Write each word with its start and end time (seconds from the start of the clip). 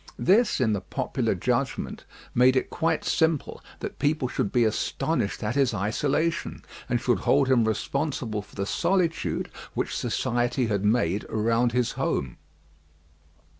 This, 0.17 0.59
in 0.59 0.73
the 0.73 0.81
popular 0.81 1.35
judgment, 1.35 2.05
made 2.33 2.55
it 2.55 2.71
quite 2.71 3.05
simple 3.05 3.61
that 3.81 3.99
people 3.99 4.27
should 4.27 4.51
be 4.51 4.63
astonished 4.63 5.43
at 5.43 5.53
his 5.53 5.75
isolation, 5.75 6.65
and 6.89 6.99
should 6.99 7.19
hold 7.19 7.49
him 7.51 7.65
responsible 7.67 8.41
for 8.41 8.55
the 8.55 8.65
solitude 8.65 9.51
which 9.75 9.95
society 9.95 10.65
had 10.65 10.83
made 10.83 11.25
around 11.29 11.73
his 11.73 11.91
home. 11.91 12.37